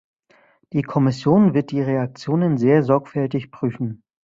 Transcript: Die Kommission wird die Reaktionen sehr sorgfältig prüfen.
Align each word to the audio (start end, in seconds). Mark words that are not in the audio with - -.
Die 0.73 0.81
Kommission 0.81 1.53
wird 1.53 1.69
die 1.69 1.79
Reaktionen 1.79 2.57
sehr 2.57 2.81
sorgfältig 2.81 3.51
prüfen. 3.51 4.01